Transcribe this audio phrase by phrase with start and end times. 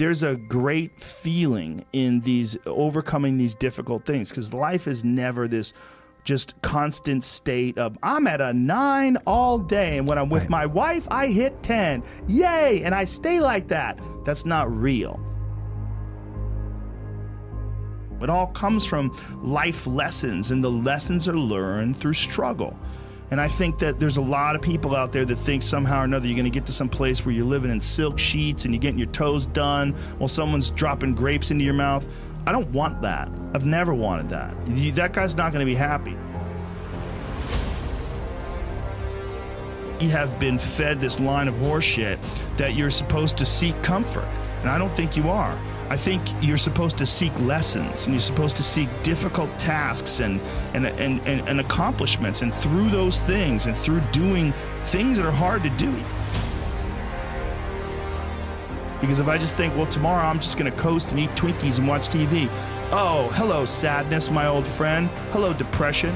[0.00, 5.74] there's a great feeling in these overcoming these difficult things because life is never this
[6.24, 10.50] just constant state of I'm at a nine all day, and when I'm with Right.
[10.50, 12.02] my wife, I hit 10.
[12.28, 12.82] Yay!
[12.82, 14.00] And I stay like that.
[14.24, 15.20] That's not real.
[18.22, 22.74] It all comes from life lessons, and the lessons are learned through struggle.
[23.30, 26.04] And I think that there's a lot of people out there that think somehow or
[26.04, 28.74] another you're going to get to some place where you're living in silk sheets and
[28.74, 32.06] you're getting your toes done while someone's dropping grapes into your mouth.
[32.46, 33.28] I don't want that.
[33.54, 34.54] I've never wanted that.
[34.96, 36.16] That guy's not going to be happy.
[40.02, 42.18] You have been fed this line of horseshit
[42.56, 44.26] that you're supposed to seek comfort.
[44.62, 45.56] And I don't think you are.
[45.90, 50.40] I think you're supposed to seek lessons and you're supposed to seek difficult tasks and,
[50.72, 52.42] and, and, and, and accomplishments.
[52.42, 54.52] And through those things and through doing
[54.84, 55.92] things that are hard to do.
[59.00, 61.80] Because if I just think, well, tomorrow I'm just going to coast and eat Twinkies
[61.80, 62.48] and watch TV.
[62.92, 65.08] Oh, hello, sadness, my old friend.
[65.32, 66.14] Hello, depression.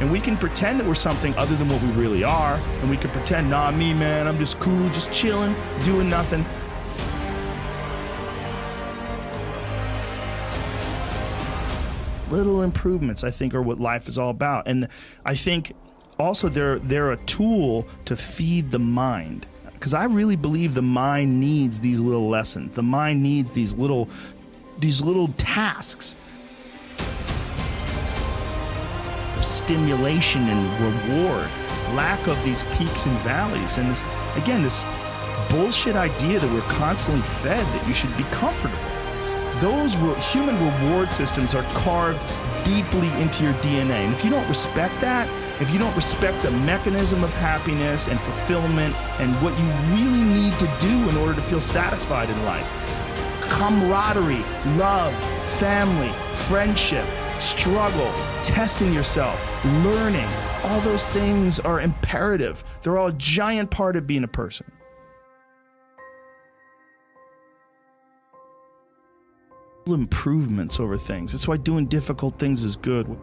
[0.00, 2.56] And we can pretend that we're something other than what we really are.
[2.80, 6.44] And we can pretend, nah, me, man, I'm just cool, just chilling, doing nothing.
[12.32, 14.66] Little improvements, I think, are what life is all about.
[14.66, 14.88] And
[15.26, 15.74] I think
[16.18, 19.46] also they're, they're a tool to feed the mind.
[19.74, 22.74] Because I really believe the mind needs these little lessons.
[22.74, 24.08] The mind needs these little,
[24.78, 26.14] these little tasks
[29.42, 31.50] stimulation and reward,
[31.94, 34.02] lack of these peaks and valleys, and this
[34.36, 34.84] again this
[35.50, 38.91] bullshit idea that we're constantly fed that you should be comfortable.
[39.60, 42.20] Those re- human reward systems are carved
[42.64, 45.28] deeply into your DNA, and if you don't respect that,
[45.60, 49.64] if you don't respect the mechanism of happiness and fulfillment and what you
[49.94, 52.66] really need to do in order to feel satisfied in life,
[53.48, 54.42] camaraderie,
[54.76, 55.14] love,
[55.58, 57.06] family, friendship,
[57.38, 58.10] struggle,
[58.42, 59.38] testing yourself,
[59.84, 60.28] learning.
[60.64, 62.64] All those things are imperative.
[62.82, 64.70] They're all a giant part of being a person.
[69.86, 71.32] Improvements over things.
[71.32, 73.18] That's why doing difficult things is good.